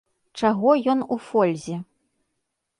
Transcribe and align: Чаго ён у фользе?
Чаго 0.39 0.69
ён 0.95 1.05
у 1.15 1.19
фользе? 1.27 1.77